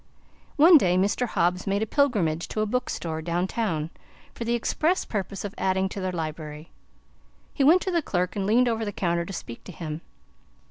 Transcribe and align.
One 0.55 0.79
day 0.79 0.97
Mr. 0.97 1.27
Hobbs 1.27 1.67
made 1.67 1.83
a 1.83 1.85
pilgrimage 1.85 2.47
to 2.47 2.61
a 2.61 2.65
book 2.65 2.89
store 2.89 3.21
down 3.21 3.45
town, 3.45 3.91
for 4.33 4.45
the 4.45 4.55
express 4.55 5.05
purpose 5.05 5.45
of 5.45 5.53
adding 5.59 5.87
to 5.89 6.01
their 6.01 6.11
library. 6.11 6.71
He 7.53 7.63
went 7.63 7.83
to 7.83 7.91
the 7.91 8.01
clerk 8.01 8.35
and 8.35 8.47
leaned 8.47 8.67
over 8.67 8.83
the 8.83 8.91
counter 8.91 9.25
to 9.25 9.33
speak 9.33 9.63
to 9.65 9.71
him. 9.71 10.01